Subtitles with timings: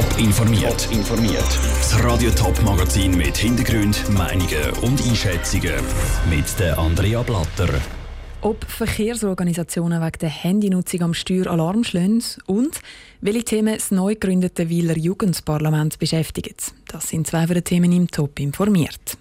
[0.00, 0.88] Top informiert.
[0.90, 1.58] informiert.
[1.78, 5.74] Das Radio Top Magazin mit Hintergrund, Meinungen und Einschätzungen
[6.30, 7.68] mit der Andrea Blatter.
[8.40, 12.80] Ob Verkehrsorganisationen wegen der Handynutzung am Steuer Alarm schlagen und
[13.20, 16.56] welche Themen das neu gegründete Wieler Jugendparlament beschäftigen.
[16.88, 19.18] Das sind zwei von den Themen im Top informiert.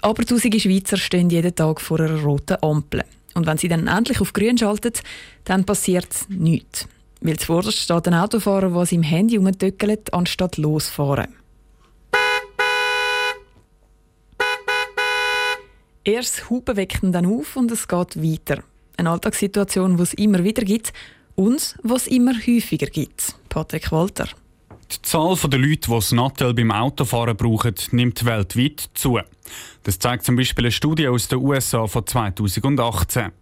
[0.00, 3.04] Aber tausende Schweizer stehen jeden Tag vor einer roten Ampel.
[3.34, 4.94] Und wenn sie dann endlich auf grün schalten,
[5.44, 6.88] dann passiert nichts.
[7.20, 11.34] Weil zuvorderst steht ein Autofahrer, der im Handy umdöckelt, anstatt losfahren.
[16.04, 18.62] Erst das Hupen weckt ihn dann auf und es geht weiter.
[18.96, 20.92] Eine Alltagssituation, die es immer wieder gibt
[21.34, 23.34] und was immer häufiger gibt.
[23.48, 24.28] Patrick Walter.
[24.92, 29.18] Die Zahl der Leute, die das Nattel beim Autofahren brauchen, nimmt weltweit zu.
[29.82, 33.32] Das zeigt zum Beispiel eine Studie aus den USA von 2018.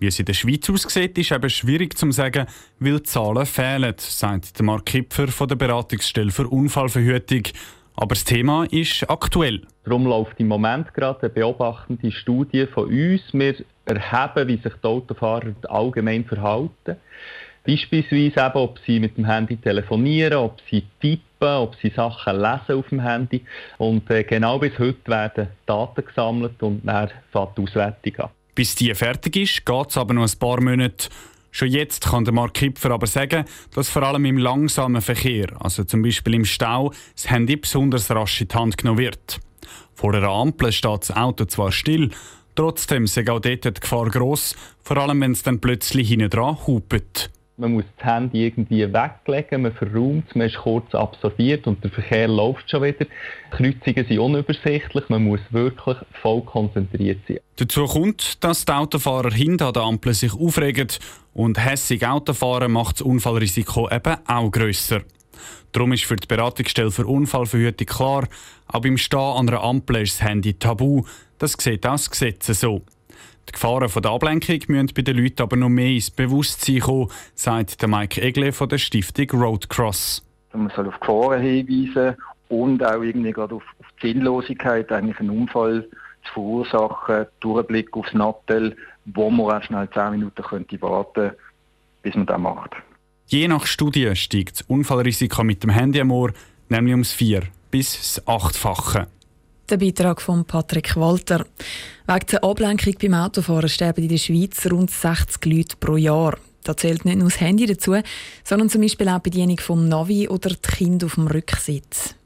[0.00, 2.46] Wie es in der Schweiz aussieht, ist eben schwierig zu sagen,
[2.78, 7.42] weil die Zahlen fehlen, sagt Mark Kipfer von der Beratungsstelle für Unfallverhütung.
[7.96, 9.60] Aber das Thema ist aktuell.
[9.84, 13.20] Darum läuft im Moment gerade eine beobachtende Studie von uns.
[13.34, 16.96] Wir erheben, wie sich die Autofahrer allgemein verhalten.
[17.66, 22.78] Beispielsweise eben, ob sie mit dem Handy telefonieren, ob sie tippen, ob sie Sachen lesen
[22.78, 23.44] auf dem Handy.
[23.76, 28.30] Und äh, genau bis heute werden Daten gesammelt und dann fängt die Auswertung an.
[28.54, 31.08] Bis die fertig ist, geht es aber noch ein paar Monate.
[31.52, 35.82] Schon jetzt kann der Mark Kipfer aber sagen, dass vor allem im langsamen Verkehr, also
[35.84, 39.40] zum Beispiel im Stau, das Handy besonders rasch in die Hand genommen wird.
[39.94, 42.10] Vor einer Ampel steht das Auto zwar still,
[42.54, 46.56] trotzdem ist auch dort die Gefahr gross, vor allem wenn es dann plötzlich hinten dran
[46.66, 47.30] hupet.
[47.60, 52.26] Man muss das Handy irgendwie weglegen, man verräumt man ist kurz absorbiert und der Verkehr
[52.26, 53.04] läuft schon wieder.
[53.50, 57.40] Kreuzungen sind unübersichtlich, man muss wirklich voll konzentriert sein.
[57.56, 60.88] Dazu kommt, dass die Autofahrer hinter der Ampel sich aufregen
[61.34, 65.02] und hässig Autofahren macht das Unfallrisiko eben auch grösser.
[65.72, 68.26] Darum ist für die Beratungsstelle für Unfallverhütung klar,
[68.68, 71.04] auch beim Stehen an einer Ampel ist das Handy tabu.
[71.36, 72.80] Das sieht auch das Gesetz so.
[73.50, 77.10] Die Gefahren von der Ablenkung müssen bei den Leuten aber noch mehr ins Bewusstsein kommen,
[77.34, 80.24] sagt Mike Egle von der Stiftung Roadcross.
[80.52, 82.16] Man soll auf Gefahren hinweisen
[82.48, 85.84] und auch irgendwie gerade auf, auf die Sinnlosigkeit, eigentlich einen Unfall
[86.26, 91.32] zu verursachen, Durchblick aufs Nattel, wo man auch schnell 10 Minuten könnte warten
[92.02, 92.70] bis man das macht.
[93.26, 96.32] Je nach Studie steigt das Unfallrisiko mit dem Handy am Ohr
[96.68, 99.06] nämlich ums 4 bis das 8-fache.
[99.70, 101.46] Der Beitrag von Patrick Walter.
[102.08, 106.36] Wegen der Ablenkung beim Autofahren sterben in der Schweiz rund 60 Leute pro Jahr.
[106.64, 107.94] Da zählt nicht nur das Handy dazu,
[108.42, 112.16] sondern zum Beispiel auch die Bedienung vom Navi oder die Kinder auf dem Rücksitz.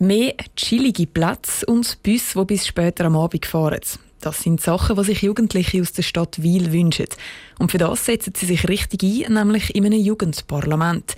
[0.00, 3.78] Mehr chillige Plätze und Busse, die bis später am Abend fahren.
[4.20, 7.06] Das sind Sachen, die sich Jugendliche aus der Stadt Wiel wünschen.
[7.60, 11.14] Und für das setzen sie sich richtig ein, nämlich in einem Jugendparlament.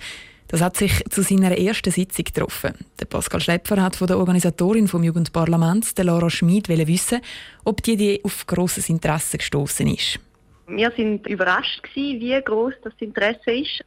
[0.55, 2.71] Das hat sich zu seiner ersten Sitzung getroffen.
[2.97, 7.19] Der Pascal Schlepfer hat von der Organisatorin vom Jugendparlaments, der Lara Schmid, wissen,
[7.65, 10.17] ob die Idee auf grosses Interesse gestoßen ist.
[10.67, 13.83] Wir sind überrascht gewesen, wie groß das Interesse ist.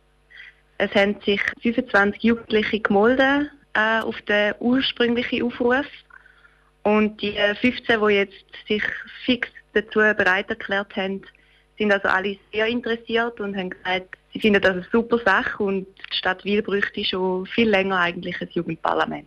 [0.76, 5.86] Es haben sich 25 Jugendliche gemeldet äh, auf den ursprünglichen Aufruf
[6.82, 8.82] und die 15, die jetzt sich
[9.24, 11.22] fix dazu bereit erklärt haben,
[11.78, 15.86] sind also alle sehr interessiert und haben gesagt, sie finden das eine super Sache und
[16.12, 19.26] die Stadt Wil bräuchte schon viel länger eigentlich ein Jugendparlament.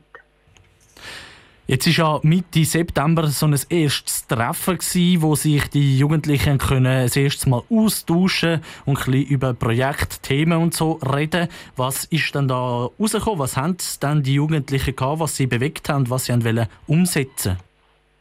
[1.67, 7.03] Jetzt ist ja Mitte September so ein erstes Treffen gewesen, wo sich die Jugendlichen können
[7.03, 11.47] das erste Mal austauschen und ein bisschen über Projekte, Themen und so reden.
[11.77, 13.39] Was ist denn da rausgekommen?
[13.39, 17.57] Was haben dann die Jugendlichen gehabt, was sie bewegt haben, was sie wollen umsetzen?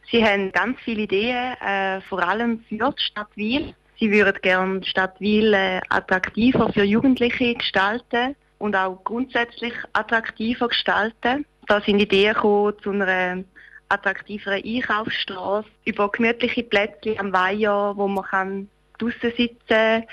[0.09, 3.73] Sie haben ganz viele Ideen, äh, vor allem für die Stadt Wil.
[4.01, 10.69] Sie würden gerne die Stadt Wil äh, attraktiver für Jugendliche gestalten und auch grundsätzlich attraktiver
[10.69, 11.45] gestalten.
[11.67, 13.43] Da sind Ideen gekommen zu einer
[13.89, 20.05] attraktiveren Einkaufsstraße, über gemütliche Plätze am Weiher, wo man kann draußen sitzen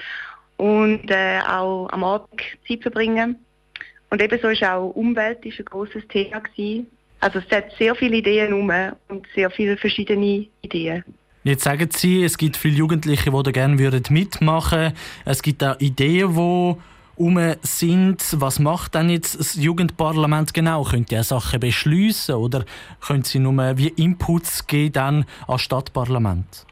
[0.58, 3.36] und äh, auch am Abend Zeit verbringen.
[4.10, 6.88] Und ebenso ist auch Umwelt ist ein großes Thema gewesen.
[7.20, 8.70] Also es hat sehr viele Ideen rum
[9.08, 11.04] und sehr viele verschiedene Ideen.
[11.48, 13.74] Jetzt sagen Sie, es gibt viele Jugendliche, die da gerne
[14.10, 14.92] mitmachen würden.
[15.24, 16.76] Es gibt auch Ideen, die
[17.16, 18.22] um sind.
[18.38, 20.84] Was macht denn jetzt das Jugendparlament genau?
[20.84, 22.66] Könnt ihr Sachen beschließen oder
[23.00, 26.66] können Sie nur wie Inputs geben dann an Stadtparlament?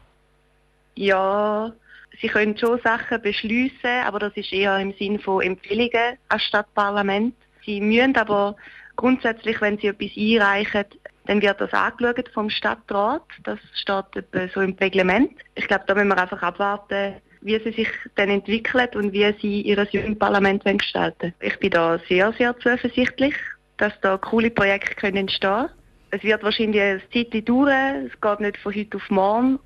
[0.93, 1.73] Ja,
[2.21, 7.33] Sie können schon Sachen beschließen, aber das ist eher im Sinne von Empfehlungen an Stadtparlament.
[7.65, 8.55] Sie müssen aber
[8.95, 10.85] grundsätzlich, wenn Sie etwas einreichen,
[11.27, 13.23] dann wird das angeschaut vom Stadtrat.
[13.43, 15.31] Das steht so im Reglement.
[15.55, 19.61] Ich glaube, da müssen wir einfach abwarten, wie sie sich dann entwickelt und wie sie
[19.61, 23.35] ihr Jugendparlament gestalten Ich bin da sehr, sehr zuversichtlich,
[23.77, 25.69] dass da coole Projekte können entstehen können.
[26.09, 29.59] Es wird wahrscheinlich eine Zeit dauern, es geht nicht von heute auf morgen.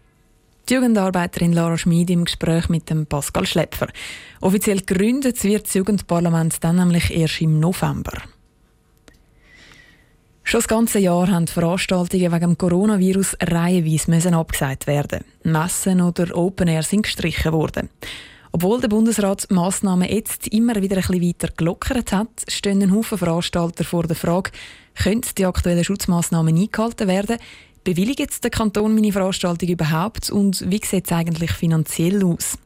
[0.69, 3.87] Die Jugendarbeiterin Lara Schmid im Gespräch mit dem Pascal Schlepfer.
[4.41, 8.13] Offiziell gegründet wird das Jugendparlament dann nämlich erst im November.
[10.51, 15.23] Schon das ganze Jahr haben Veranstaltungen wegen dem Coronavirus reihenweise abgesagt werden.
[15.43, 17.89] Messen oder Open Air sind gestrichen worden.
[18.51, 23.17] Obwohl der Bundesrat Massnahmen jetzt immer wieder ein bisschen weiter gelockert hat, stehen ein Haufen
[23.17, 24.51] Veranstalter vor der Frage,
[25.01, 27.37] können die aktuellen Schutzmaßnahmen eingehalten werden?
[27.83, 32.57] Bewilligt der Kanton meine Veranstaltung überhaupt und wie sieht es eigentlich finanziell aus?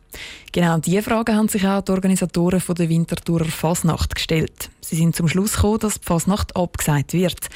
[0.51, 4.69] Genau diese Fragen haben sich auch die Organisatoren von der Winterthurer Fasnacht gestellt.
[4.81, 7.47] Sie sind zum Schluss gekommen, dass die Fasnacht abgesagt wird.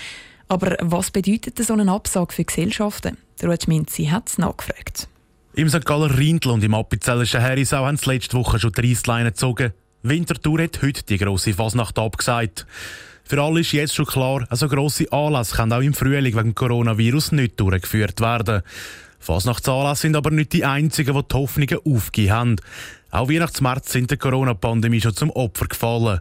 [0.47, 3.17] Aber was bedeutet so eine Absage für Gesellschaften?
[3.41, 5.07] Der Ruth Minzi hat es nachgefragt.
[5.53, 5.85] Im St.
[5.85, 9.73] Galler Rindl und im Appenzellischen Herisau haben sie letzte Woche schon die Reissleine gezogen.
[10.01, 12.65] Winterthur hat heute die grosse Fasnacht abgesagt.
[13.29, 17.33] Für alle ist jetzt schon klar, also grosse Anlässe können auch im Frühling wegen Coronavirus
[17.33, 18.63] nicht durchgeführt werden.
[19.19, 22.55] Fasnachtsanlässe sind aber nicht die einzigen, die die Hoffnungen aufgegeben haben.
[23.11, 26.19] Auch Weihnachtsmärz sind der Corona-Pandemie schon zum Opfer gefallen.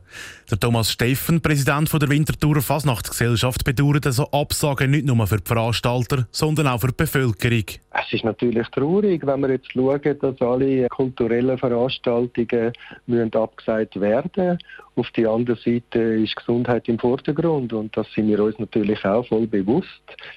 [0.51, 6.27] Der Thomas Steffen, Präsident der Winterthurer Fasnachtsgesellschaft, bedauert also Absagen nicht nur für die Veranstalter,
[6.31, 7.65] sondern auch für die Bevölkerung.
[7.91, 12.73] Es ist natürlich traurig, wenn wir jetzt schauen, dass alle kulturellen Veranstaltungen
[13.07, 14.59] müssen abgesagt werden
[14.95, 19.27] Auf der anderen Seite ist Gesundheit im Vordergrund und das sind wir uns natürlich auch
[19.27, 19.89] voll bewusst,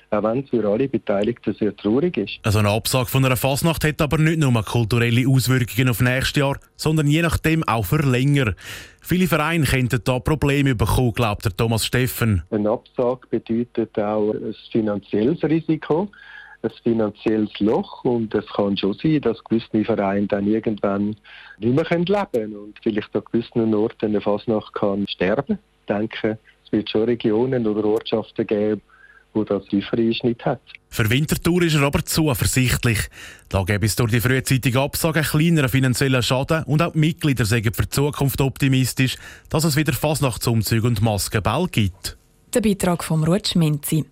[0.09, 2.39] auch wenn es für alle Beteiligten sehr traurig ist.
[2.43, 6.57] Also eine Absage von einer Fasnacht hat aber nicht nur kulturelle Auswirkungen auf nächstes Jahr,
[6.75, 8.53] sondern je nachdem auch für länger.
[9.01, 12.43] Viele Vereine könnten da Probleme bekommen, glaubt der Thomas Steffen.
[12.51, 16.09] Ein Absage bedeutet auch ein finanzielles Risiko,
[16.63, 21.15] ein finanzielles Loch und es kann schon sein, dass gewisse Vereine dann irgendwann
[21.59, 25.57] nicht mehr leben können und vielleicht an gewissen Orten eine Fasnacht kann sterben.
[25.81, 28.81] Ich denke, es wird schon Regionen oder Ortschaften geben,
[29.33, 30.61] wo das Liefereinschnitt hat.
[30.89, 32.99] Für Winterthur ist er aber zuversichtlich.
[33.49, 37.45] Da gäbe es durch die frühzeitige Absage einen kleineren finanziellen Schaden und auch die Mitglieder
[37.45, 39.15] sagen für die Zukunft optimistisch,
[39.49, 42.17] dass es wieder Fasnachtsumzüge und Maskenball gibt.
[42.53, 44.05] Der Beitrag vom Ruth Schminzi.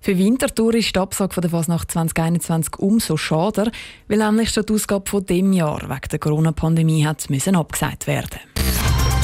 [0.00, 3.70] Für Winterthur ist die Absage der Fasnacht 2021 umso schade,
[4.08, 8.38] weil nämlich schon die Ausgabe von dem Jahr wegen der Corona-Pandemie hat müssen abgesagt werden.